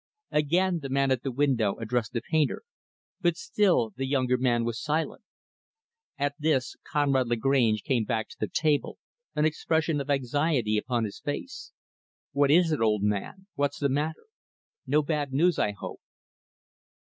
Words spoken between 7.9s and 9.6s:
back to the table; an